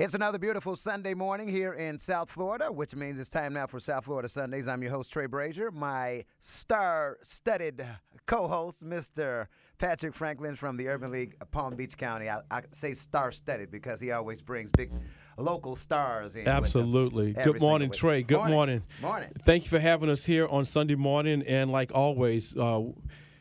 [0.00, 3.78] It's another beautiful Sunday morning here in South Florida, which means it's time now for
[3.78, 4.66] South Florida Sundays.
[4.66, 5.70] I'm your host, Trey Brazier.
[5.70, 7.84] My star studded
[8.24, 9.48] co host, Mr.
[9.76, 12.30] Patrick Franklin from the Urban League of Palm Beach County.
[12.30, 14.90] I, I say star studded because he always brings big
[15.36, 16.48] local stars in.
[16.48, 17.34] Absolutely.
[17.34, 17.90] Good morning.
[17.90, 18.22] Trey.
[18.22, 18.82] Good morning.
[19.02, 19.28] Morning.
[19.42, 21.42] Thank you for having us here on Sunday morning.
[21.46, 22.84] And like always, uh,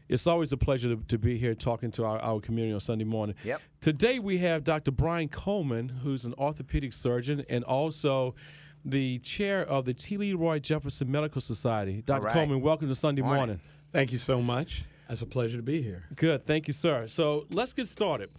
[0.10, 3.05] it's always a pleasure to, to be here talking to our, our community on Sunday
[3.05, 3.36] morning.
[3.44, 3.62] Yep.
[3.80, 4.91] Today we have Dr.
[4.91, 8.36] Bryan Coleman, who's an orthopedic surgeon and also
[8.84, 10.17] the chair of the T.
[10.17, 12.02] Leroy Jefferson Medical Society.
[12.02, 12.23] Dr.
[12.23, 12.34] right.
[12.34, 13.38] Coleman, welcome to Sunday Morning.
[13.38, 13.62] morning.
[13.94, 14.84] Thank you so much.
[15.09, 16.05] It's a pleasure to be here.
[16.16, 16.45] Good.
[16.45, 17.08] Thank you, sir.
[17.08, 18.30] So let's get started.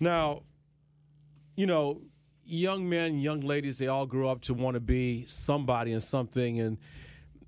[0.00, 0.42] Now,
[1.56, 2.02] you know,
[2.44, 6.60] young men, young ladies, they all grew up to want to be somebody and something,
[6.60, 6.78] and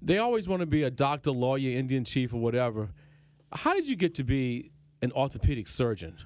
[0.00, 2.90] they always want to be a doctor, lawyer, Indian chief, or whatever.
[3.52, 4.70] How did you get to be
[5.02, 6.16] an orthopedic surgeon?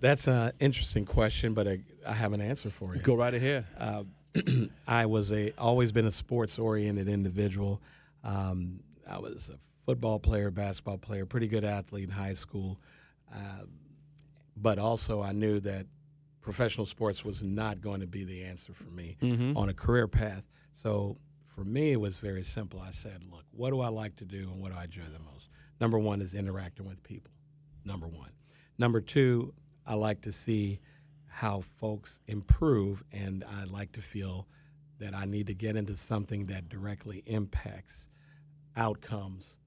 [0.00, 3.00] That's an interesting question, but I, I have an answer for you.
[3.00, 3.66] Go right ahead.
[3.78, 4.04] Uh,
[4.86, 7.80] I was a always been a sports oriented individual.
[8.22, 12.80] Um, I was a football player, basketball player, pretty good athlete in high school,
[13.32, 13.64] uh,
[14.56, 15.86] but also I knew that
[16.40, 19.16] professional sports was not going to be the answer for me
[19.56, 20.46] on a career path.
[20.72, 22.80] So for me, it was very simple.
[22.80, 25.20] I said, look, what do I like to do and what do I enjoy the
[25.20, 25.33] most?
[25.84, 27.30] Number one is interacting with people.
[27.84, 28.30] Number one.
[28.78, 29.52] Number two,
[29.86, 30.80] I like to see
[31.26, 34.48] how folks improve, and I like to feel
[34.98, 38.08] that I need to get into something that directly impacts
[38.74, 39.58] outcomes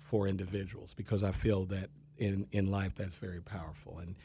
[0.00, 4.00] for individuals because I feel that in, in life that's very powerful.
[4.00, 4.16] And,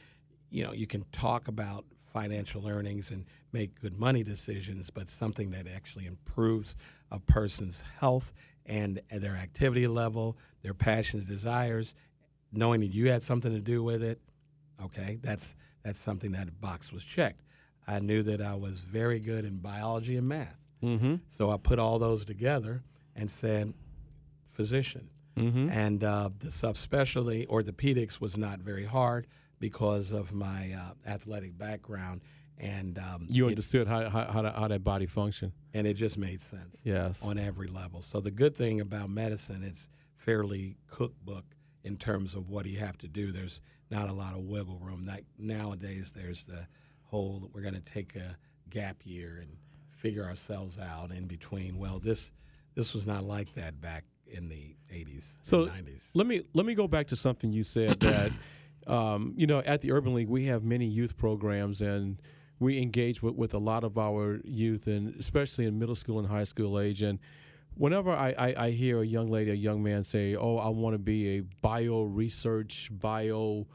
[0.50, 5.52] you know, you can talk about financial earnings and make good money decisions, but something
[5.52, 6.76] that actually improves
[7.12, 8.34] a person's health
[8.68, 11.96] and their activity level, their passions, desires,
[12.52, 14.20] knowing that you had something to do with it,
[14.84, 17.42] okay, that's, that's something that box was checked.
[17.88, 20.58] I knew that I was very good in biology and math.
[20.84, 21.16] Mm-hmm.
[21.30, 22.84] So I put all those together
[23.16, 23.74] and said,
[24.46, 25.10] physician.
[25.38, 25.70] Mm-hmm.
[25.70, 29.28] And uh, the subspecialty orthopedics was not very hard
[29.60, 32.22] because of my uh, athletic background,
[32.58, 35.52] and um, You it, understood how, how, how, that, how that body functioned.
[35.74, 37.22] and it just made sense Yes.
[37.24, 38.02] on every level.
[38.02, 41.46] So the good thing about medicine, it's fairly cookbook
[41.84, 43.32] in terms of what you have to do.
[43.32, 45.06] There's not a lot of wiggle room.
[45.06, 46.68] Like nowadays, there's the
[47.04, 48.36] whole we're going to take a
[48.70, 49.58] gap year and
[49.96, 51.78] figure ourselves out in between.
[51.78, 52.32] Well, this
[52.76, 56.02] this was not like that back in the 80s So and 90s.
[56.14, 58.32] let me let me go back to something you said that
[58.88, 62.22] um, you know at the Urban League we have many youth programs and
[62.60, 66.28] we engage with, with a lot of our youth and especially in middle school and
[66.28, 67.20] high school age and
[67.76, 70.94] whenever I, I, I hear a young lady a young man say oh I want
[70.94, 73.68] to be a bio research bio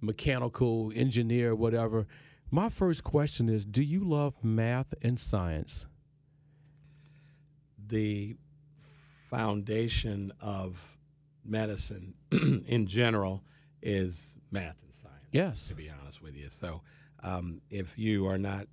[0.00, 2.06] mechanical engineer whatever
[2.50, 5.86] my first question is do you love math and science
[7.86, 8.36] the
[9.28, 10.98] foundation of
[11.44, 12.14] medicine
[12.66, 13.42] in general
[13.82, 15.26] is math and science.
[15.32, 16.48] yes to be honest with you.
[16.50, 16.82] So
[17.22, 18.66] um, if you are not,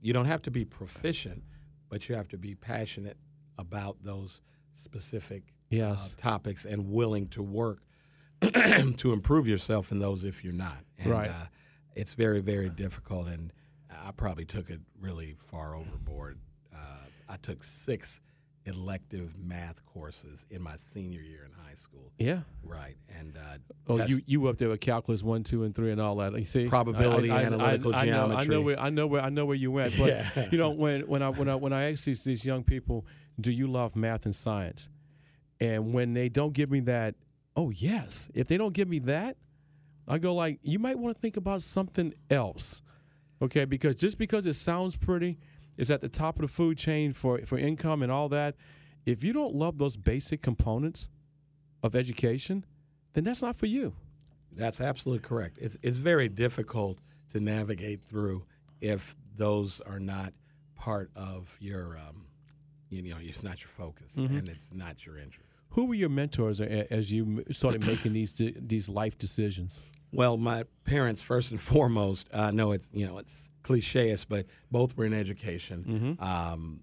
[0.00, 1.42] you don't have to be proficient,
[1.88, 3.16] but you have to be passionate
[3.58, 4.42] about those
[4.74, 7.78] specific yes uh, topics and willing to work
[8.96, 10.78] to improve yourself in those if you're not.
[10.98, 11.30] And, Right.
[11.30, 11.46] Uh,
[11.96, 13.52] it's very, very difficult, and
[13.88, 16.38] I probably took it really far overboard.
[16.74, 16.78] Uh,
[17.28, 18.20] I took six
[18.66, 22.12] elective math courses in my senior year in high school.
[22.18, 23.40] yeah Right, and uh,
[23.86, 26.32] Oh, test- you you up there with calculus one, two, and three, and all that.
[26.38, 29.56] You see, Probability, analytical I, know, I know where I know where I know where
[29.56, 29.96] you went.
[29.98, 30.48] But Yeah.
[30.50, 33.06] you know, when when I when I when I ask these these young people,
[33.40, 34.88] do you love math and science?
[35.60, 37.14] And when they don't give me that,
[37.56, 38.28] oh yes.
[38.34, 39.36] If they don't give me that,
[40.08, 42.82] I go like, you might want to think about something else,
[43.40, 43.64] okay?
[43.64, 45.38] Because just because it sounds pretty,
[45.78, 48.56] it's at the top of the food chain for for income and all that.
[49.06, 51.08] If you don't love those basic components
[51.82, 52.64] of education,
[53.14, 53.94] then that's not for you.
[54.52, 55.58] That's absolutely correct.
[55.60, 56.98] It's, it's very difficult
[57.32, 58.44] to navigate through
[58.80, 60.32] if those are not
[60.76, 62.26] part of your, um,
[62.90, 64.36] you know, it's not your focus Mm-hmm.
[64.36, 65.48] and it's not your interest.
[65.70, 69.80] Who were your mentors as you started making these these life decisions?
[70.12, 74.96] Well, my parents, first and foremost, I know it's you know it's clicheist, but both
[74.96, 76.16] were in education.
[76.20, 76.80] Um,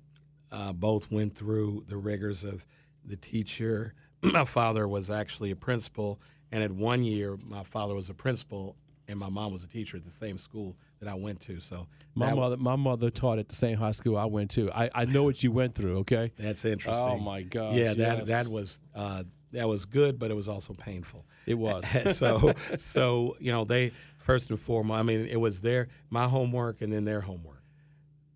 [0.51, 2.66] uh, both went through the rigors of
[3.06, 3.94] the teacher.
[4.33, 6.19] my father was actually a principal,
[6.51, 8.75] and at one year, my father was a principal,
[9.07, 11.59] and my mom was a teacher at the same school that I went to.
[11.59, 14.71] So My that- mother, my mother taught at the same high school I went to.
[14.71, 16.00] I, I know what you went through.
[16.00, 16.31] Okay.
[16.38, 17.03] That's interesting.
[17.03, 17.73] Oh my god.
[17.73, 18.27] Yeah, that yes.
[18.27, 21.25] that was uh, that was good, but it was also painful.
[21.45, 21.83] It was.
[22.18, 23.91] so so you know they
[24.21, 27.61] First and foremost, I mean, it was their my homework and then their homework.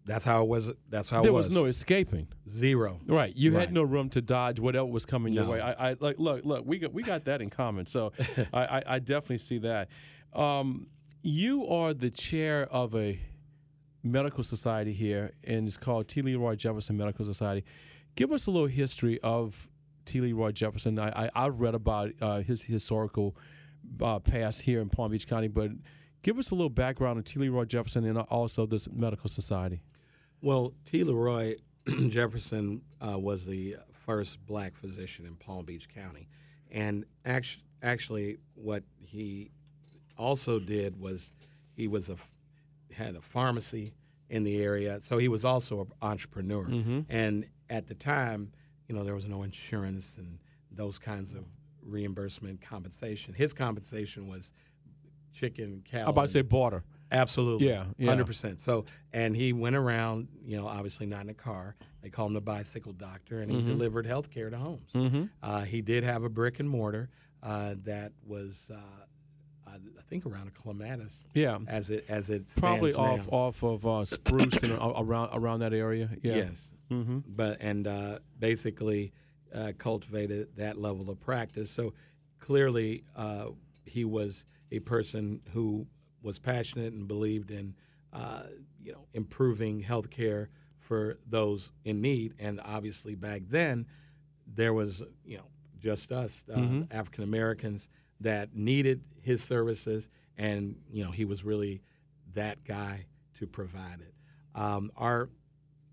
[0.05, 0.71] That's how it was.
[0.89, 1.49] That's how there it was.
[1.49, 2.27] There was no escaping.
[2.49, 2.99] Zero.
[3.07, 3.61] Right, you Right.
[3.61, 5.59] had no room to dodge whatever was coming your way.
[5.61, 7.85] I, I like look, look, we got we got that in common.
[7.87, 8.13] So
[8.53, 9.89] I, I, I definitely see that.
[10.33, 10.87] Um,
[11.23, 13.19] you are the chair of a
[14.03, 16.21] medical society here, and it's called T.
[16.21, 17.63] Leroy Jefferson Medical Society.
[18.15, 19.67] Give us a little history of
[20.05, 20.21] T.
[20.21, 20.99] Leroy Jefferson.
[20.99, 23.35] I, I I've read about uh, his historical
[24.01, 25.71] uh, past here in Palm Beach County, but
[26.21, 27.39] give us a little background on T.
[27.39, 29.81] Leroy Jefferson and also this medical society.
[30.45, 31.03] Well, T.
[31.03, 31.55] Leroy
[32.09, 36.27] Jefferson uh, was the first black physician in Palm Beach County,
[36.69, 39.49] and actually, actually, what he
[40.19, 41.33] also did was
[41.71, 42.17] he was a
[42.93, 43.95] had a pharmacy
[44.29, 46.65] in the area, so he was also an entrepreneur.
[47.09, 48.51] And at the time,
[48.87, 50.37] you know, there was no insurance and
[50.71, 51.45] those kinds of
[51.81, 53.33] reimbursement compensation.
[53.33, 54.53] His compensation was
[55.33, 56.03] chicken, cow.
[56.03, 56.83] I'm about to say border.
[57.11, 57.67] Absolutely.
[57.69, 58.09] Yeah, yeah.
[58.09, 58.59] Hundred percent.
[58.61, 61.75] So and he went around, you know, obviously not in a car.
[62.01, 63.67] They called him the bicycle doctor and he Mm-hmm.
[63.67, 65.29] delivered health care to homes.
[65.41, 67.09] Uh, he did have a brick and mortar
[67.43, 68.77] uh, that was uh,
[69.67, 71.19] I think around a Clematis.
[71.33, 71.57] Yeah.
[71.67, 73.37] As it as it Probably off now.
[73.37, 76.09] off of uh, Spruce and around around that area.
[76.21, 76.35] Yeah.
[76.35, 76.71] Yes.
[76.91, 77.19] Mm-hmm.
[77.27, 79.11] But and uh, basically
[79.53, 81.69] uh, cultivated that level of practice.
[81.71, 81.93] So
[82.39, 83.47] clearly, uh,
[83.85, 85.87] he was a person who
[86.25, 87.75] was passionate and believed in,
[88.11, 88.43] uh,
[88.81, 90.47] you know, improving healthcare
[90.79, 92.33] for those in need.
[92.39, 93.85] And obviously, back then,
[94.47, 95.45] there was, you know,
[95.79, 96.59] just us uh,
[96.91, 97.89] African Americans
[98.19, 101.81] that needed his services, and you know, he was really
[102.33, 103.05] that guy
[103.39, 104.13] to provide it.
[104.55, 105.29] Um, our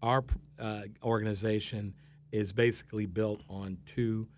[0.02, 0.24] our
[0.58, 1.94] uh, organization
[2.32, 4.28] is basically built on two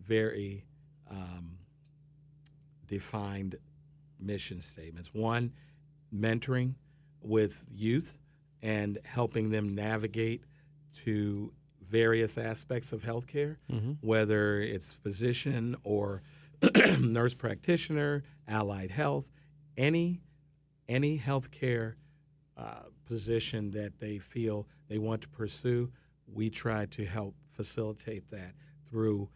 [0.00, 0.64] very
[1.10, 1.58] um,
[2.88, 3.56] defined
[4.22, 5.12] mission statements.
[5.12, 5.52] One,
[6.14, 6.74] mentoring
[7.22, 8.18] with youth
[8.62, 10.44] and helping them navigate
[11.04, 13.56] to various aspects of healthcare,
[14.00, 16.22] whether it's physician or
[16.98, 19.28] nurse practitioner, allied health,
[19.76, 20.20] any
[20.88, 21.94] any healthcare
[22.56, 25.90] uh, position that they feel they want to pursue,
[26.26, 28.52] we try to help facilitate that
[28.88, 29.28] through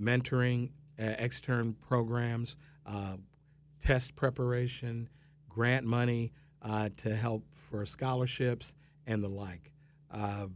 [0.00, 2.56] mentoring, uh, extern programs,
[2.86, 3.16] uh,
[3.80, 5.08] test preparation,
[5.48, 6.32] grant money
[6.62, 8.74] uh, to help for scholarships
[9.06, 9.72] and the like.
[10.10, 10.46] Uh,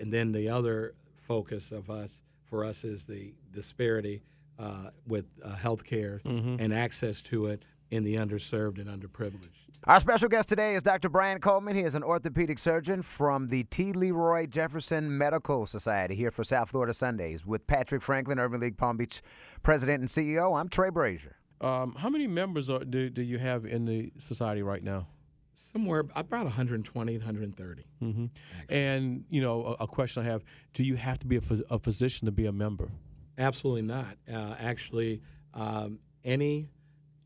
[0.00, 4.22] and then the other focus of us for us is the disparity
[4.58, 9.68] uh, with uh, healthcare and access to it in the underserved and underprivileged.
[9.84, 11.08] Our special guest today is Dr.
[11.08, 11.76] Bryan Coleman.
[11.76, 13.92] He is an orthopedic surgeon from the T.
[13.92, 18.96] Leroy Jefferson Medical Society here for South Florida Sundays with Patrick Franklin, Urban League Palm
[18.96, 19.22] Beach
[19.62, 20.58] president and CEO.
[20.58, 21.37] I'm Trey Brazier.
[21.60, 25.08] Um, how many members are, do, do you have in the society right now?
[25.54, 27.84] Somewhere about 120, 130.
[28.02, 28.26] Mm-hmm.
[28.68, 31.78] And you know, a, a question I have: Do you have to be a, a
[31.78, 32.90] physician to be a member?
[33.36, 34.16] Absolutely not.
[34.32, 35.20] Uh, actually,
[35.54, 36.68] um, any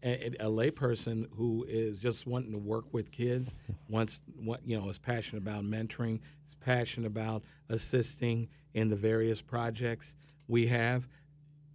[0.02, 3.54] a, a layperson who is just wanting to work with kids,
[3.88, 9.40] wants what you know is passionate about mentoring, is passionate about assisting in the various
[9.40, 10.16] projects
[10.48, 11.08] we have.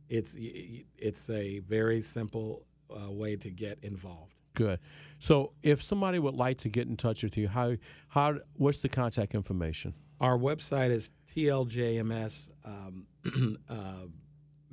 [0.09, 4.33] It's it's a very simple uh, way to get involved.
[4.53, 4.79] Good.
[5.19, 7.75] So, if somebody would like to get in touch with you, how
[8.09, 9.93] how what's the contact information?
[10.19, 13.05] Our website is tljms um,
[13.69, 14.07] uh,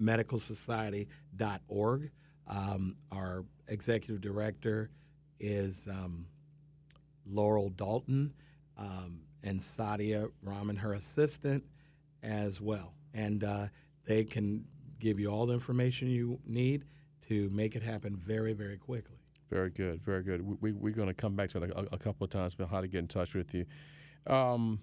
[0.01, 2.11] medicalsociety.org.
[2.47, 4.91] Um, our executive director
[5.39, 6.27] is um,
[7.27, 8.35] Laurel Dalton
[8.79, 11.65] um, and Sadia Rahman, her assistant,
[12.23, 12.95] as well.
[13.13, 13.67] And uh,
[14.07, 14.65] they can
[14.99, 16.85] give you all the information you need
[17.29, 19.17] to make it happen very, very quickly.
[19.51, 20.43] Very good, very good.
[20.43, 22.71] We, we, we're going to come back to it a, a couple of times about
[22.71, 23.67] how to get in touch with you.
[24.27, 24.81] Um,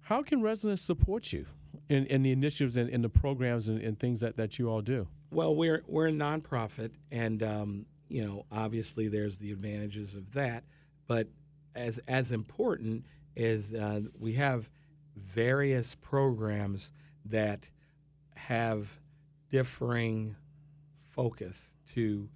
[0.00, 1.46] how can residents support you
[1.88, 4.80] in, in the initiatives and in the programs and, and things that, that you all
[4.80, 5.08] do?
[5.30, 10.64] Well, we're we're a nonprofit, and um, you know, obviously, there's the advantages of that.
[11.06, 11.28] But
[11.74, 14.68] as as important is uh, we have
[15.16, 16.92] various programs
[17.24, 17.70] that
[18.34, 18.98] have
[19.52, 20.34] differing
[21.10, 22.28] focus to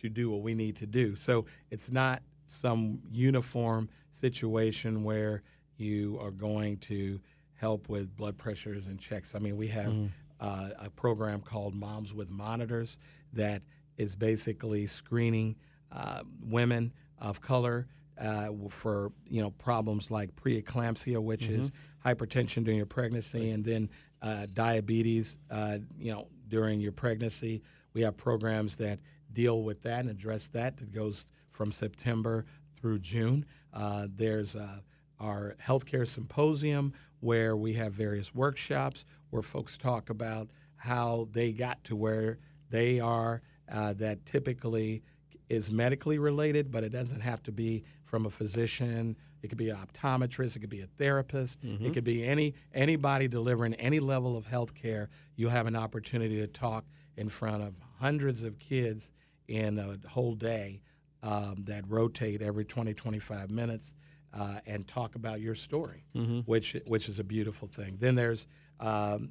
[0.00, 1.16] to do what we need to do.
[1.16, 5.42] So it's not some uniform situation where
[5.76, 7.20] you are going to
[7.54, 9.34] help with blood pressures and checks.
[9.34, 9.92] I mean, we have
[10.40, 12.96] uh, a program called Moms with Monitors
[13.32, 13.62] that
[13.96, 15.56] is basically screening
[15.90, 17.88] uh, women of color
[18.20, 21.72] uh, for you know problems like preeclampsia, which is
[22.04, 23.90] hypertension during your pregnancy, and then
[24.22, 27.62] uh, diabetes, uh, you know, during your pregnancy.
[27.92, 29.00] We have programs that
[29.32, 30.76] deal with that and address that.
[30.78, 32.44] That goes from September
[32.78, 33.44] through June.
[33.72, 34.80] Uh, there's uh,
[35.20, 41.82] our healthcare symposium where we have various workshops where folks talk about how they got
[41.84, 42.38] to where
[42.70, 43.42] they are.
[43.70, 45.02] Uh, that typically
[45.50, 49.14] is medically related, but it doesn't have to be from a physician.
[49.42, 50.56] It could be an optometrist.
[50.56, 51.60] It could be a therapist.
[51.64, 51.86] Mm-hmm.
[51.86, 55.08] It could be any anybody delivering any level of health care.
[55.36, 56.84] You have an opportunity to talk
[57.16, 59.10] in front of hundreds of kids
[59.46, 60.80] in a whole day
[61.22, 63.94] um, that rotate every 20, 25 minutes
[64.32, 66.40] uh, and talk about your story, Mm-hmm.
[66.40, 67.96] which which is a beautiful thing.
[67.98, 68.46] Then there's
[68.80, 69.30] um,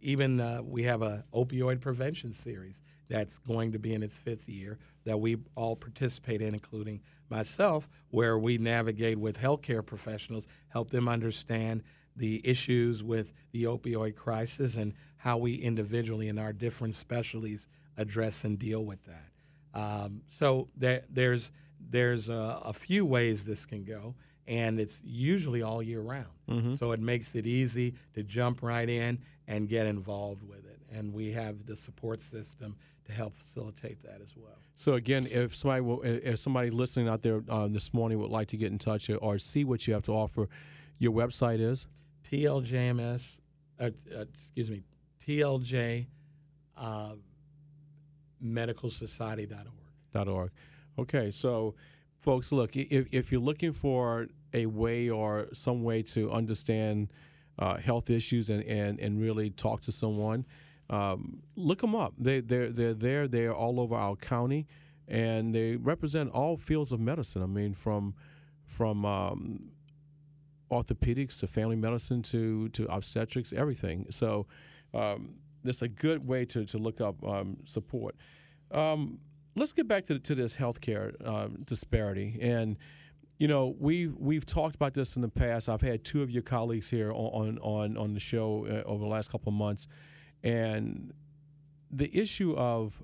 [0.00, 4.48] even uh, we have a opioid prevention series that's going to be in its fifth
[4.48, 10.90] year that we all participate in, including myself, where we navigate with healthcare professionals, help
[10.90, 11.82] them understand
[12.14, 18.44] the issues with the opioid crisis and how we individually in our different specialties address
[18.44, 19.30] and deal with that.
[19.80, 21.52] Um, so there, there's
[21.88, 24.14] there's a, a few ways this can go,
[24.48, 26.26] and it's usually all year round.
[26.78, 30.80] So it makes it easy to jump right in and get involved with it.
[30.90, 34.58] And we have the support system to help facilitate that as well.
[34.76, 38.48] So again, if somebody will, if somebody listening out there um, this morning would like
[38.48, 40.48] to get in touch or see what you have to offer,
[40.98, 41.86] your website is
[42.30, 43.38] TLJMS,
[43.80, 44.82] uh, uh, excuse me,
[45.26, 46.06] TLJ
[46.76, 47.12] uh,
[48.44, 50.28] medicalsociety.org.
[50.28, 50.50] .org.
[50.98, 51.74] Okay, so
[52.20, 57.12] folks, look, if, if you're looking for a way or some way to understand
[57.58, 60.44] uh, health issues and, and, and really talk to someone,
[60.90, 62.14] um, look them up.
[62.18, 64.66] They, they're, they're there, they're all over our county,
[65.08, 67.42] and they represent all fields of medicine.
[67.42, 68.14] I mean, from,
[68.66, 69.70] from um,
[70.70, 74.06] orthopedics to family medicine to, to obstetrics, everything.
[74.10, 74.46] So
[74.94, 78.16] um, that's a good way to, to look up um, support.
[78.70, 79.18] Um,
[79.54, 82.38] let's get back to, to this healthcare uh, disparity.
[82.40, 82.76] And,
[83.38, 85.68] you know, we've, we've talked about this in the past.
[85.68, 89.10] I've had two of your colleagues here on, on, on the show uh, over the
[89.10, 89.88] last couple of months.
[90.46, 91.12] And
[91.90, 93.02] the issue of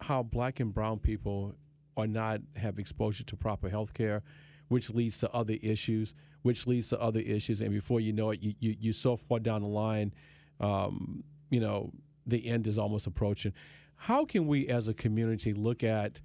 [0.00, 1.54] how black and brown people
[1.96, 4.24] are not have exposure to proper health care,
[4.66, 7.60] which leads to other issues, which leads to other issues.
[7.60, 10.12] And before you know it, you, you, you're so far down the line,
[10.58, 11.92] um, you know,
[12.26, 13.52] the end is almost approaching.
[13.94, 16.20] How can we as a community look at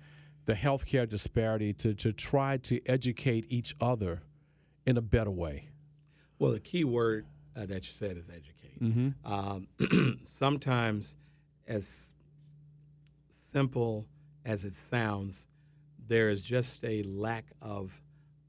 [0.46, 4.24] the healthcare disparity to, to try to educate each other
[4.88, 5.70] in a better way?
[6.40, 8.26] Well, the key word uh, that you said is
[8.82, 9.32] Mm-hmm.
[9.32, 11.16] Um, sometimes,
[11.68, 12.16] as
[13.30, 14.06] simple
[14.46, 15.48] as it sounds,
[16.08, 18.02] there is just a lack of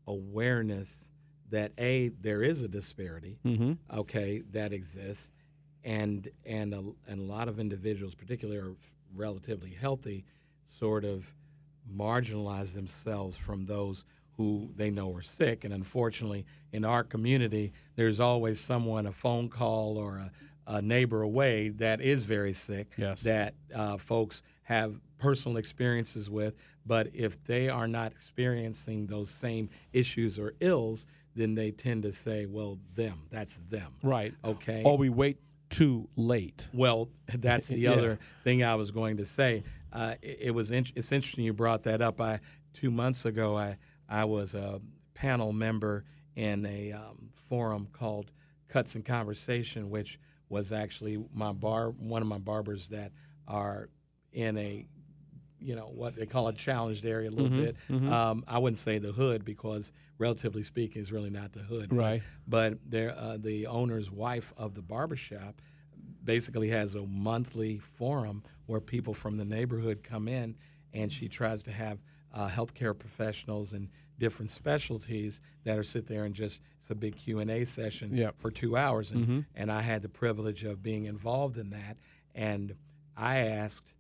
[0.07, 1.11] awareness
[1.51, 3.73] that a there is a disparity, Mm-hmm.
[3.99, 5.33] okay, that exists,
[5.85, 8.75] and and a, and a lot of individuals, particularly are
[9.15, 10.25] relatively healthy,
[10.67, 11.33] sort of
[11.95, 14.05] marginalize themselves from those
[14.37, 15.65] who they know are sick.
[15.65, 20.31] And unfortunately, in our community, there's always someone, a phone call or a,
[20.67, 23.23] a neighbor away that is very sick Yes.
[23.23, 26.55] that uh, folks have personal experiences with.
[26.87, 32.13] But if they are not experiencing those same issues or ills, then they tend to
[32.13, 33.95] say, well, them, that's them.
[34.03, 34.35] Right.
[34.45, 34.83] Okay.
[34.85, 35.39] Or we wait
[35.71, 36.69] too late.
[36.73, 37.93] Well, that's the Yeah.
[37.93, 39.63] other thing I was going to say.
[39.93, 42.21] Uh, it, it was in, it's interesting you brought that up.
[42.21, 42.41] I
[42.75, 43.77] two months ago I
[44.09, 44.81] I was a
[45.15, 46.05] panel member
[46.37, 48.31] in a um, forum called
[48.69, 50.19] Cuts and Conversation, which
[50.49, 53.13] was actually my bar one of my barbers that
[53.49, 53.89] are
[54.33, 54.87] in a
[55.61, 57.77] you know what they call a challenged area a little bit.
[58.13, 61.89] Um, I wouldn't say the hood because relatively speaking, it's really not the hood.
[61.89, 62.23] but- Right.
[62.47, 65.63] but there, uh, the owner's wife of the barbershop
[66.23, 70.57] basically has a monthly forum where people from the neighborhood come in,
[70.93, 71.99] and she tries to have
[72.35, 73.89] uh, healthcare professionals and
[74.19, 78.15] different specialties that are sit there and just it's a big Q and A session
[78.15, 78.35] Yep.
[78.39, 81.97] for two hours, and and I had the privilege of being involved in that,
[82.35, 82.75] and
[83.17, 83.95] I asked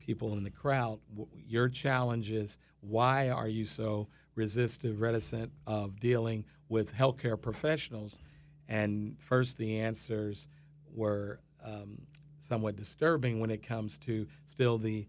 [0.00, 0.98] people in the crowd,
[1.46, 8.18] your challenges, why are you so resistive, reticent of dealing with healthcare professionals?
[8.66, 10.46] And first, the answers
[10.94, 12.02] were um,
[12.40, 15.06] somewhat disturbing when it comes to still the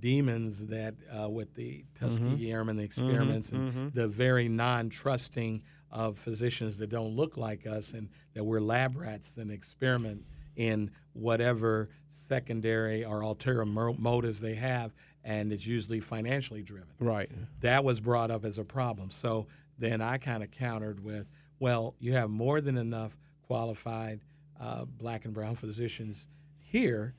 [0.00, 6.76] demons that uh, with the Tuskegee Airmen, the experiments, and the very non-trusting of physicians
[6.78, 10.24] that don't look like us and that we're lab rats and experiment
[10.56, 14.92] in whatever secondary or ulterior motives they have,
[15.24, 16.88] and it's usually financially driven.
[16.98, 17.30] Right.
[17.60, 19.10] That was brought up as a problem.
[19.10, 19.46] So
[19.78, 21.26] then I kind of countered with,
[21.58, 24.20] well, you have more than enough qualified
[24.60, 26.28] uh, black and brown physicians
[26.58, 27.14] here.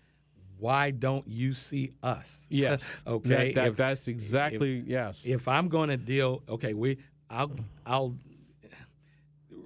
[0.61, 2.45] Why don't you see us?
[2.49, 3.03] Yes.
[3.07, 3.53] okay.
[3.53, 5.25] That, that, If- that's exactly yes.
[5.25, 6.97] if I'm going to deal, okay, we,
[7.29, 7.51] I'll,
[7.85, 8.15] I'll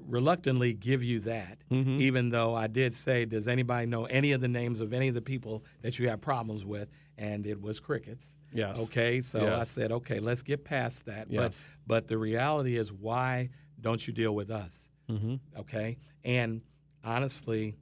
[0.08, 2.00] reluctantly give you that, Mm-hmm.
[2.00, 5.16] even though I did say, does anybody know any of the names of any of
[5.16, 6.90] the people that you have problems with?
[7.18, 8.36] And it was crickets.
[8.54, 8.80] Yes.
[8.84, 11.30] Okay, so I said, okay, let's get past that.
[11.32, 11.66] Yes.
[11.88, 13.50] But but the reality is, why
[13.82, 14.90] don't you deal with us?
[15.10, 15.36] mm-hmm.
[15.60, 16.62] okay and
[17.04, 17.76] honestly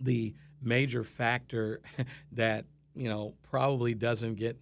[0.00, 1.80] the major factor
[2.32, 4.58] that you know probably doesn't get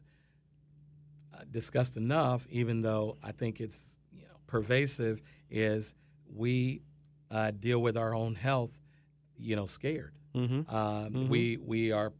[1.34, 5.94] uh, discussed enough even though i think it's you know, pervasive is
[6.34, 6.82] we
[7.30, 8.72] uh, deal with our own health
[9.38, 10.74] you know scared Mm-hmm.
[10.74, 12.10] um, we we are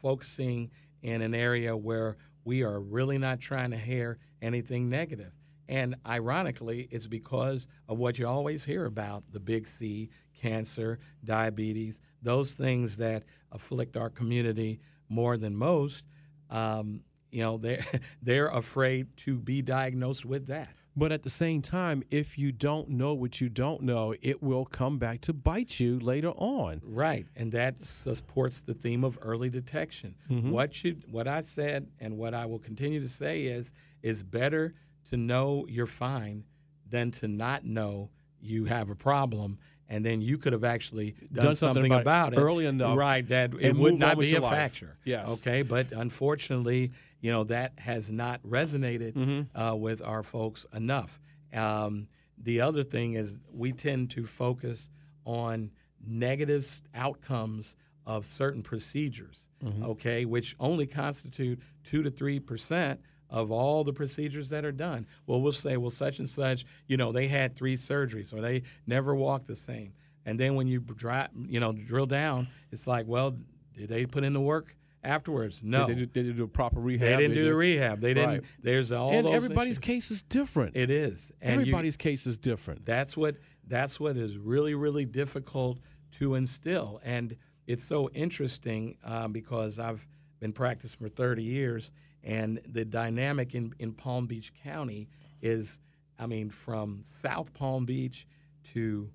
[0.00, 0.70] focusing
[1.02, 5.32] in an area where we are really not trying to hear anything negative.
[5.68, 12.00] And ironically, it's because of what you always hear about the big C, cancer, diabetes,
[12.24, 16.04] those things that afflict our community more than most.
[16.50, 17.84] Um, you know, they're,
[18.22, 20.70] they're afraid to be diagnosed with that.
[20.96, 24.64] But at the same time, if you don't know what you don't know, it will
[24.64, 26.80] come back to bite you later on.
[26.84, 30.14] Right, and that supports the theme of early detection.
[30.28, 34.74] What should what I said and what I will continue to say is is better
[35.10, 36.44] to know you're fine
[36.88, 41.44] than to not know you have a problem and then you could have actually done,
[41.46, 44.40] Done something something about about, it early enough right that it would not be a
[44.40, 44.50] life.
[44.52, 45.28] factor Yes.
[45.28, 49.56] okay but unfortunately you know that has not resonated Mm-hmm.
[49.58, 51.20] uh, with our folks enough
[51.52, 54.88] um, the other thing is we tend to focus
[55.24, 55.70] on
[56.06, 57.76] negative outcomes
[58.06, 59.84] of certain procedures, Mm-hmm.
[59.84, 63.00] okay, which only constitute two to three percent
[63.30, 65.06] of all the procedures that are done.
[65.26, 68.62] Well, we'll say, well, such and such, you know, they had three surgeries or they
[68.86, 69.92] never walked the same.
[70.26, 73.36] And then when you dri you know, drill down, it's like, well,
[73.76, 75.60] did they put in the work afterwards?
[75.62, 77.00] No, Did they, did they do proper rehab?
[77.08, 78.00] they didn't They do the rehab.
[78.00, 78.28] They didn't.
[78.30, 78.42] Right.
[78.62, 79.78] There's all And everybody's issues.
[79.80, 80.76] case is different.
[80.76, 81.32] It is.
[81.42, 82.86] And you- everybody's case is different.
[82.86, 85.78] that's what that's what is really really difficult
[86.18, 87.34] to instill, and
[87.66, 90.06] it's so interesting um, because I've
[90.38, 91.90] been practicing for 30 years,
[92.24, 95.08] and the dynamic in in Palm Beach County
[95.42, 95.78] is,
[96.18, 98.26] I mean, from South Palm Beach
[98.72, 99.10] to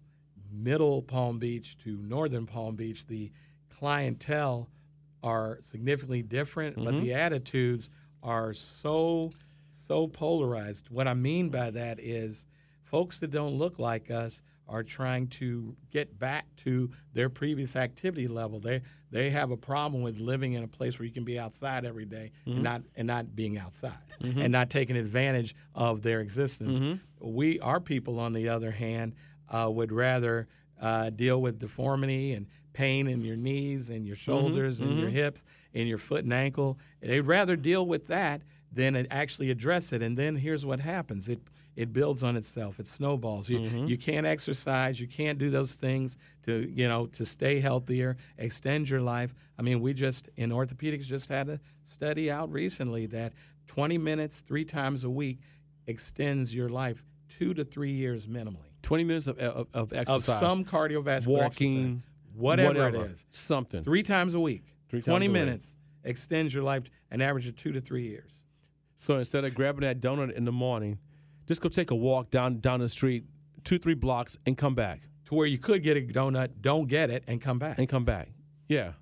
[0.51, 3.31] Middle Palm Beach to Northern Palm Beach, the
[3.69, 4.69] clientele
[5.23, 7.03] are significantly different, but Mm-hmm.
[7.03, 7.89] the attitudes
[8.23, 9.31] are so
[9.69, 10.89] so polarized.
[10.89, 12.45] What I mean by that is
[12.83, 18.27] folks that don't look like us are trying to get back to their previous activity
[18.27, 18.59] level.
[18.59, 21.85] They they have a problem with living in a place where you can be outside
[21.85, 22.63] every day and mm-hmm.
[22.63, 24.41] not and not being outside mm-hmm.
[24.41, 26.79] and not taking advantage of their existence.
[26.79, 27.33] Mm-hmm.
[27.35, 29.15] We our people on the other hand
[29.49, 30.47] uh, would rather
[30.79, 35.43] uh, deal with deformity and pain in your knees and your shoulders and your hips
[35.73, 36.77] and your foot and ankle.
[37.01, 38.41] They'd rather deal with that
[38.71, 40.01] than actually address it.
[40.01, 41.39] And then here's what happens: it
[41.79, 42.77] it builds on itself.
[42.77, 43.49] It snowballs.
[43.49, 43.85] You mm-hmm.
[43.85, 44.99] you can't exercise.
[44.99, 49.33] You can't do those things to you know to stay healthier, extend your life.
[49.57, 53.31] I mean, we just in orthopedics just had a study out recently that
[53.67, 55.39] 20 minutes three times a week
[55.87, 60.39] extends your life two to three years minimally 20 minutes of, of, of of exercise.
[60.39, 62.01] some cardiovascular walking, exercise,
[62.35, 63.83] whatever, whatever, it is, Something.
[63.85, 65.33] three times a week, Three times 20 week.
[65.33, 68.31] minutes extends your life an average of two to three years.
[68.97, 70.99] So instead of grabbing that donut in the morning,
[71.49, 73.25] just go take a walk down down the street,
[73.65, 77.09] two three blocks, and come back To where you could get a donut, don't get
[77.09, 77.77] it, and come back.
[77.77, 78.29] and come back.
[78.69, 78.93] Yeah,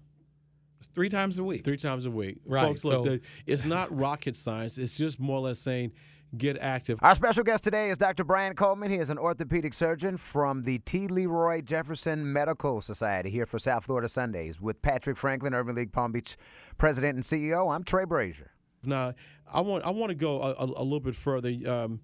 [0.95, 1.63] three times a week.
[1.63, 2.37] three times a week.
[2.45, 4.77] Right, Folks, look, so- the, it's not rocket science.
[4.77, 5.91] It's just more or less saying,
[6.37, 6.99] get active.
[7.01, 8.23] Our special guest today is Dr.
[8.23, 8.89] Bryan Coleman.
[8.89, 11.07] He is an orthopedic surgeon from the T.
[11.07, 16.11] Leroy Jefferson Medical Society here for South Florida Sundays with Patrick Franklin, Urban League Palm
[16.11, 16.37] Beach
[16.77, 17.73] president and CEO.
[17.73, 18.51] I'm Trey Brazier.
[18.83, 19.13] Now,
[19.51, 21.49] I want I want to go a, a, a little bit further.
[21.69, 21.99] Um,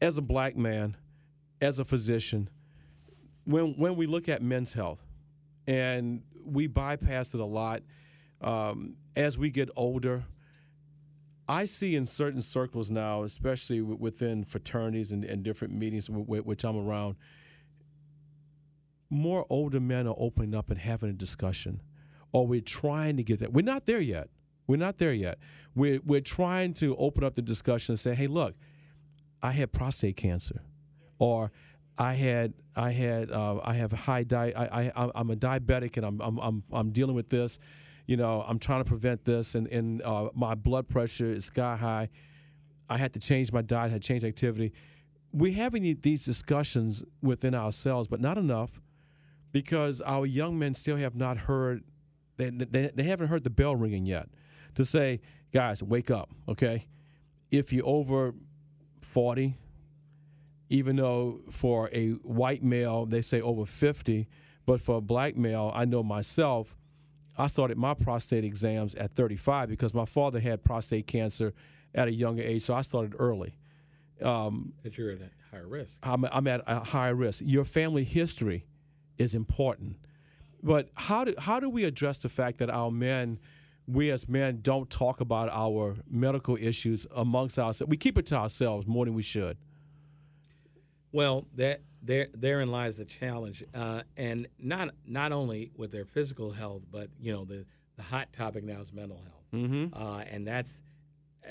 [0.00, 0.96] as a black man,
[1.60, 2.48] as a physician,
[3.44, 5.00] when when we look at men's health,
[5.66, 7.82] and we bypass it a lot,
[8.40, 10.24] um, as we get older,
[11.48, 16.76] I see in certain circles now, especially within fraternities and, and different meetings which I'm
[16.76, 17.16] around,
[19.10, 21.82] more older men are opening up and having a discussion,
[22.32, 23.52] or we're trying to get that.
[23.52, 24.28] We're not there yet.
[24.66, 25.38] We're not there yet.
[25.74, 28.54] We're, we're trying to open up the discussion and say, hey, look,
[29.42, 30.62] I had prostate cancer,
[31.18, 31.50] or
[31.98, 36.06] I had I had uh, I have high di- I, I I'm a diabetic and
[36.06, 37.58] I'm I'm I'm, I'm dealing with this.
[38.06, 41.76] You know, I'm trying to prevent this, and and uh, my blood pressure is sky
[41.76, 42.08] high.
[42.88, 44.72] I had to change my diet, had to change activity.
[45.32, 48.80] We're having these discussions within ourselves, but not enough
[49.52, 51.84] because our young men still have not heard
[52.36, 54.28] They, they, they haven't heard the bell ringing yet
[54.74, 55.20] to say,
[55.52, 56.86] guys, wake up, okay?
[57.50, 58.34] If you're over
[59.10, 59.56] 40,
[60.68, 64.28] even though for a white male, they say over 50,
[64.66, 66.76] but for a black male, I know myself,
[67.36, 71.52] I started my prostate exams at 35 because my father had prostate cancer
[71.94, 73.56] at a younger age, so I started early.
[74.22, 75.18] Um, that you're at
[75.50, 75.94] higher risk.
[76.02, 77.42] I'm, I'm at a higher risk.
[77.44, 78.66] Your family history
[79.18, 79.96] is important.
[80.62, 83.38] But how do, how do we address the fact that our men,
[83.92, 87.88] we as men, don't talk about our medical issues amongst ourselves?
[87.90, 89.56] We keep it to ourselves more than we should.
[91.12, 96.52] Well, that there therein lies the challenge, uh, and not not only with their physical
[96.52, 99.92] health, but you know the the hot topic now is mental health, mm-hmm.
[99.92, 100.82] uh, and that's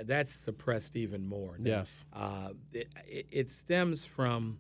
[0.04, 1.58] that's suppressed even more.
[1.62, 2.88] Yes, uh, it,
[3.32, 4.60] it, stems from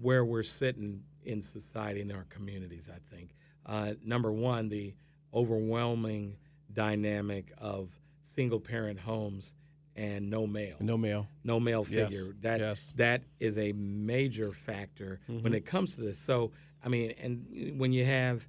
[0.00, 2.88] where we're sitting in society in our communities.
[2.92, 3.30] I think
[3.66, 4.94] uh, number one, the
[5.32, 6.36] overwhelming
[6.78, 7.90] dynamic of
[8.22, 9.56] single parent homes
[9.96, 10.76] and no male.
[10.78, 11.26] No male.
[11.42, 12.06] No male figure.
[12.10, 12.28] Yes.
[12.42, 12.94] That yes.
[12.96, 15.42] that is a major factor mm-hmm.
[15.42, 16.20] when it comes to this.
[16.20, 16.52] So
[16.84, 18.46] I mean, and when you have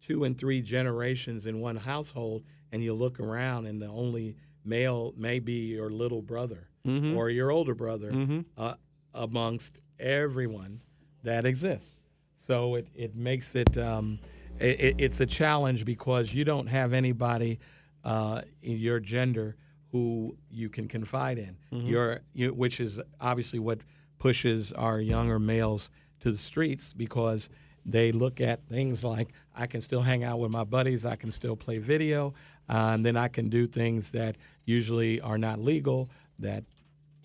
[0.00, 5.12] two and three generations in one household, and you look around, and the only male
[5.16, 7.16] may be your little brother mm-hmm.
[7.16, 8.40] or your older brother mm-hmm.
[8.56, 8.74] uh,
[9.12, 10.82] amongst everyone
[11.24, 11.96] that exists.
[12.36, 14.20] So it it makes it, um,
[14.60, 17.58] it, it's a challenge because you don't have anybody
[18.04, 19.56] uh, in your gender
[19.92, 21.56] who you can confide in.
[21.72, 21.86] Mm-hmm.
[21.86, 23.80] Your, you, which is obviously what
[24.18, 27.48] pushes our younger males to the streets because
[27.84, 31.30] they look at things like I can still hang out with my buddies, I can
[31.30, 32.34] still play video,
[32.68, 36.64] uh, and then I can do things that usually are not legal that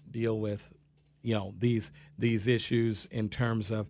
[0.09, 0.71] deal with,
[1.21, 3.87] you know, these these issues in terms of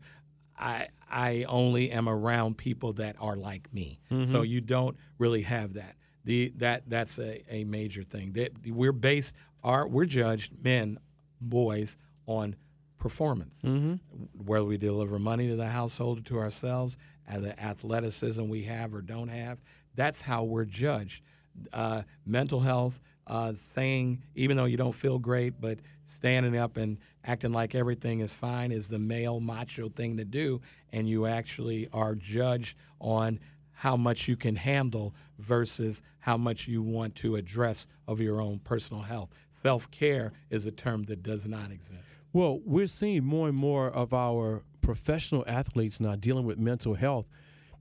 [0.58, 4.02] I I only am around people that are like me.
[4.12, 4.32] Mm-hmm.
[4.32, 8.34] So you don't really have that the that that's a, a major thing.
[8.34, 11.00] That we're based our we're judged men,
[11.40, 12.56] boys on
[12.98, 13.60] performance.
[13.64, 13.96] Mm-hmm.
[14.44, 16.98] Whether we deliver money to the household or to ourselves,
[17.28, 19.60] and the athleticism we have or don't have,
[19.94, 21.24] that's how we're judged.
[21.72, 26.98] Uh, mental health, uh, saying even though you don't feel great, but standing up and
[27.24, 30.62] acting like everything is fine is the male macho thing to do,
[30.92, 33.40] and you actually are judged on
[33.72, 38.60] how much you can handle versus how much you want to address of your own
[38.60, 39.30] personal health.
[39.50, 42.20] Self care is a term that does not exist.
[42.32, 47.26] Well, we're seeing more and more of our professional athletes now dealing with mental health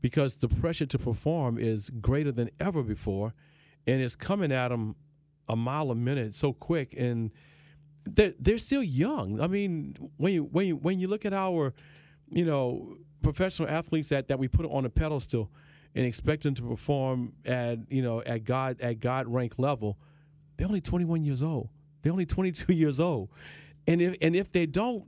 [0.00, 3.34] because the pressure to perform is greater than ever before,
[3.86, 4.96] and it's coming at them
[5.48, 7.30] a mile a minute so quick, and
[8.04, 9.40] they're, they're still young.
[9.40, 11.74] I mean, when you when you when you look at our,
[12.30, 15.50] you know, professional athletes that, that we put on a pedestal,
[15.94, 19.98] and expect them to perform at you know at God at God rank level,
[20.56, 21.68] they're only 21 years old.
[22.02, 23.30] They're only 22 years old,
[23.86, 25.04] and if and if they don't,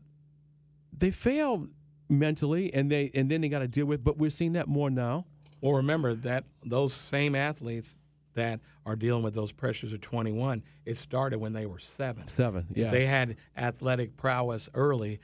[0.96, 1.66] they fail
[2.08, 4.02] mentally, and they and then they got to deal with.
[4.04, 5.26] But we're seeing that more now.
[5.60, 7.94] Well, remember that those same athletes
[8.36, 12.26] that are dealing with those pressures at 21, it started when they were seven.
[12.28, 12.68] Seven.
[12.74, 15.20] If they had athletic prowess early,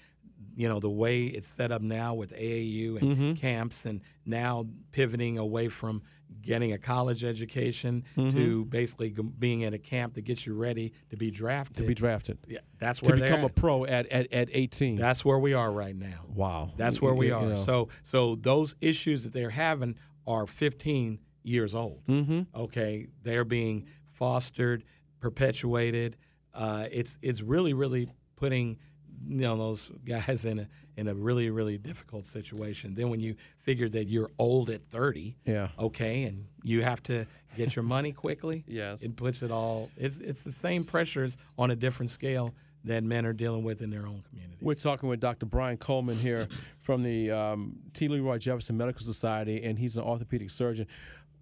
[0.55, 3.33] you know the way it's set up now with AAU and mm-hmm.
[3.35, 6.03] camps, and now pivoting away from
[6.40, 8.37] getting a college education mm-hmm.
[8.37, 11.77] to basically being at a camp that gets you ready to be drafted.
[11.77, 12.38] To be drafted.
[12.46, 14.96] Yeah, that's where to become a pro at, at, at 18.
[14.96, 16.25] That's where we are right now.
[16.35, 16.70] Wow.
[16.77, 17.42] That's where we are.
[17.42, 17.64] You know.
[17.64, 19.96] So so those issues that they're having
[20.27, 22.05] are 15 years old.
[22.07, 22.42] Mm-hmm.
[22.55, 24.85] Okay, they're being fostered,
[25.20, 26.16] perpetuated.
[26.55, 28.78] Uh, it's it's really really putting
[29.26, 32.94] you know those guys in a in a really really difficult situation.
[32.94, 37.26] Then when you figure that you're old at 30, yeah, okay, and you have to
[37.57, 39.90] get your money quickly, yes, it puts it all.
[39.96, 43.90] It's it's the same pressures on a different scale that men are dealing with in
[43.90, 44.59] their own communities.
[44.61, 45.46] We're talking with Dr.
[45.46, 46.48] Bryan Coleman here
[46.81, 48.09] from the um, T.
[48.09, 50.87] Leroy Jefferson Medical Society, and he's an orthopedic surgeon.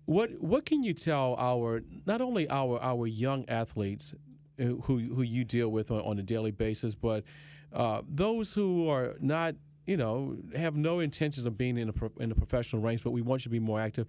[0.06, 4.14] What what can you tell our not only our our young athletes
[4.58, 7.24] who who you deal with on, on a daily basis, but
[7.72, 9.54] uh, those who are not,
[9.86, 13.22] you know, have no intentions of being in the in the professional ranks, but we
[13.22, 14.06] want you to be more active.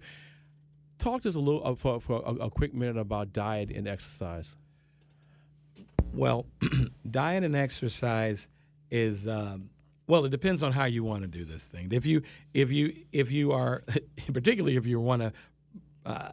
[0.98, 3.88] Talk to us a little uh, for, for a, a, quick minute about diet and
[3.88, 4.54] exercise.
[6.12, 6.46] Well,
[7.10, 8.48] diet and exercise
[8.90, 9.70] is um,
[10.06, 11.88] well, it depends on how you want to do this thing.
[11.92, 13.82] If you if you if you are
[14.32, 15.32] particularly if you want to
[16.04, 16.32] uh,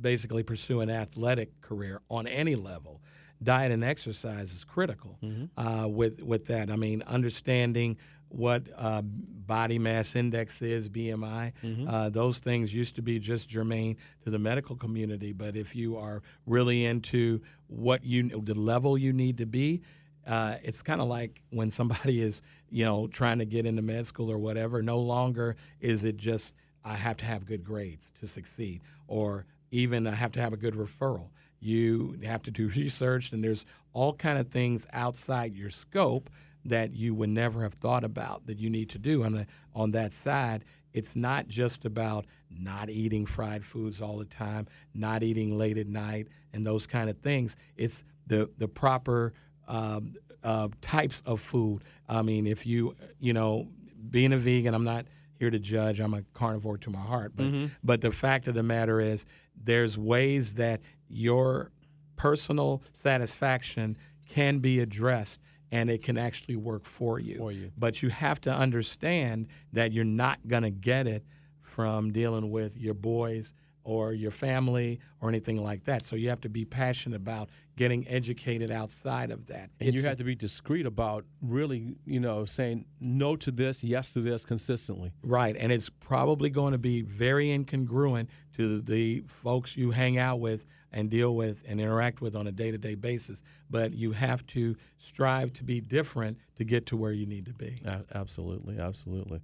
[0.00, 3.00] basically pursue an athletic career on any level,
[3.42, 5.58] diet and exercise is critical mm-hmm.
[5.60, 6.70] uh, with with that.
[6.70, 7.96] I mean, understanding
[8.32, 11.52] what uh, body mass index is, BMI.
[11.88, 15.32] Uh, those things used to be just germane to the medical community.
[15.32, 19.82] But if you are really into what you, the level you need to be,
[20.26, 24.06] uh, it's kind of like when somebody is, you know, trying to get into med
[24.06, 24.82] school or whatever.
[24.82, 30.06] No longer is it just I have to have good grades to succeed, or even
[30.06, 31.28] I have to have a good referral.
[31.60, 36.30] You have to do research, and there's all kind of things outside your scope
[36.64, 40.12] that you would never have thought about that you need to do And on that
[40.12, 40.64] side.
[40.92, 45.86] It's not just about not eating fried foods all the time, not eating late at
[45.86, 47.56] night, and those kind of things.
[47.76, 49.32] It's the the proper
[49.66, 50.14] um,
[50.44, 51.82] uh, types of food.
[52.08, 53.68] I mean, if you you know,
[54.10, 55.06] being a vegan, I'm not
[55.42, 55.98] here to judge.
[55.98, 57.66] I'm a carnivore to my heart, but mm-hmm.
[57.82, 59.26] but the fact of the matter is,
[59.60, 61.72] there's ways that your
[62.14, 65.40] personal satisfaction can be addressed
[65.72, 67.38] and it can actually work for you.
[67.38, 67.72] For you.
[67.76, 71.24] But you have to understand that you're not going to get it
[71.60, 73.52] from dealing with your boys
[73.84, 76.06] or your family or anything like that.
[76.06, 79.70] So you have to be passionate about getting educated outside of that.
[79.80, 84.12] And you have to be discreet about really, you know, saying no to this, yes
[84.12, 85.12] to this consistently.
[85.22, 90.40] Right, and it's probably going to be very incongruent to the folks you hang out
[90.40, 93.42] with and deal with and interact with on a day to day basis.
[93.70, 97.54] But you have to strive to be different to get to where you need to
[97.54, 97.78] be.
[98.14, 99.40] Absolutely, absolutely.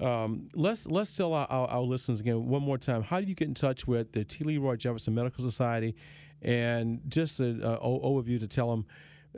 [0.00, 3.02] Um, let's let's tell our, our, our listeners again one more time.
[3.02, 4.44] How do you get in touch with the T.
[4.44, 5.94] Leroy Jefferson Medical Society,
[6.42, 8.86] and just an overview to tell them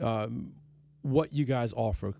[0.01, 0.53] um,
[1.01, 2.13] what you guys offer.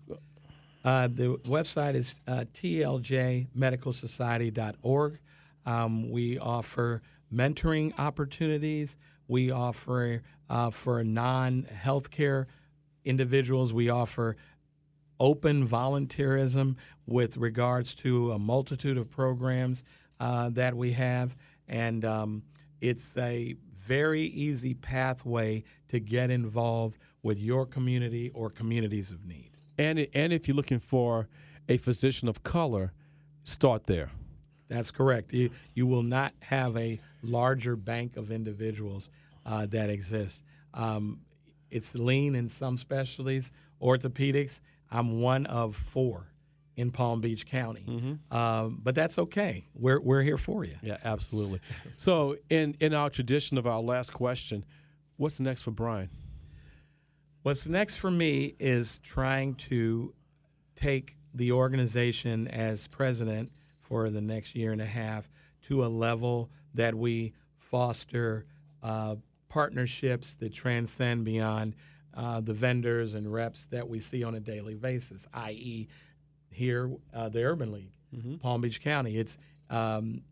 [0.84, 5.18] Uh, the website is uh, tljmedicalsociety.org.
[5.66, 8.96] Um, we offer mentoring opportunities.
[9.26, 12.46] We offer uh, for non healthcare
[13.04, 14.36] individuals, we offer
[15.20, 16.76] open volunteerism
[17.06, 19.82] with regards to a multitude of programs
[20.20, 21.36] uh, that we have.
[21.66, 22.42] And um,
[22.80, 29.50] it's a very easy pathway to get involved with your community or communities of need.
[29.76, 31.28] And and if you're looking for
[31.68, 32.92] a physician of color,
[33.44, 34.10] start there.
[34.68, 35.32] That's correct.
[35.32, 39.08] You, you will not have a larger bank of individuals
[39.46, 40.42] uh, that exist.
[40.74, 41.20] Um,
[41.70, 43.50] it's lean in some specialties.
[43.80, 46.28] Orthopedics, I'm one of four
[46.76, 47.84] in Palm Beach County.
[48.30, 49.64] Um, but that's okay.
[49.74, 50.76] We're, we're here for you.
[50.82, 51.60] Yeah, absolutely.
[51.96, 54.64] so, in in our tradition of our last question,
[55.16, 56.08] what's next for Bryan?
[57.42, 60.14] What's next for me is trying to
[60.76, 65.30] take the organization as president for the next year and a half
[65.62, 68.46] to a level that we foster
[68.82, 69.16] uh,
[69.48, 71.74] partnerships that transcend beyond
[72.18, 75.86] uh, the vendors and reps that we see on a daily basis, i.e.,
[76.50, 77.92] here, uh, the Urban League,
[78.40, 79.16] Palm Beach County.
[79.16, 79.38] It's,
[79.70, 80.22] um,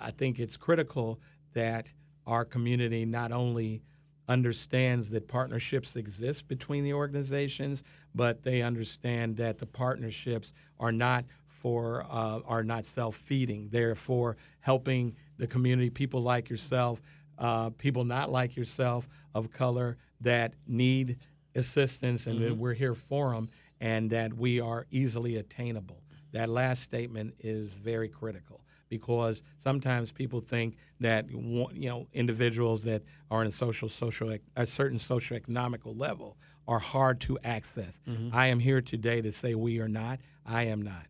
[0.00, 1.20] I think it's critical
[1.52, 1.88] that
[2.26, 3.82] our community not only
[4.26, 7.82] understands that partnerships exist between the organizations,
[8.14, 13.68] but they understand that the partnerships are not for uh, are not self-feeding.
[13.70, 17.02] They're for helping the community, people like yourself,
[17.36, 21.18] uh, people not like yourself of color that need
[21.54, 23.48] assistance, and that we're here for them,
[23.80, 26.02] and that we are easily attainable.
[26.32, 33.02] That last statement is very critical because sometimes people think that you know individuals that
[33.30, 37.98] are in a social social a certain socioeconomical level are hard to access.
[38.32, 40.20] I am here today to say we are not.
[40.44, 41.06] I am not,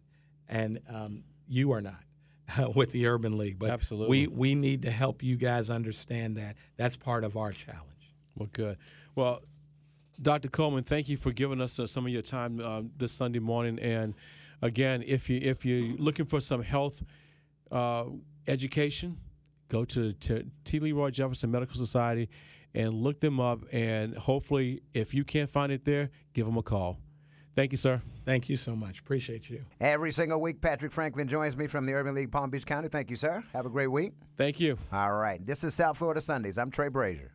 [0.48, 2.02] and um, you are not
[2.74, 3.58] with the Urban League.
[3.58, 4.26] But Absolutely.
[4.26, 6.56] we we need to help you guys understand that.
[6.76, 7.87] That's part of our challenge.
[8.38, 8.78] Well, good.
[9.14, 9.42] Well,
[10.20, 10.48] Dr.
[10.48, 13.78] Coleman, thank you for giving us uh, some of your time uh, this Sunday morning.
[13.78, 14.14] And
[14.62, 17.02] again, if you if you're looking for some health
[17.70, 18.04] uh,
[18.46, 19.18] education,
[19.68, 20.44] go to T.
[20.64, 20.80] T.
[20.80, 22.28] Leroy Jefferson Medical Society
[22.74, 23.60] and look them up.
[23.72, 26.98] And hopefully, if you can't find it there, give them a call.
[27.54, 28.02] Thank you, sir.
[28.24, 29.00] Thank you so much.
[29.00, 29.64] Appreciate you.
[29.80, 32.88] Every single week, Patrick Franklin joins me from the Urban League Palm Beach County.
[32.88, 33.42] Thank you, sir.
[33.52, 34.12] Have a great week.
[34.36, 34.78] Thank you.
[34.92, 35.44] All right.
[35.44, 36.56] This is South Florida Sundays.
[36.56, 37.32] I'm Trey Brazier.